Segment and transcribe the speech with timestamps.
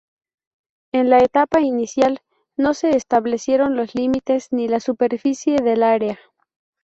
[0.91, 2.21] En la etapa inicial,
[2.57, 6.17] no se establecieron los límites ni la superficie del área.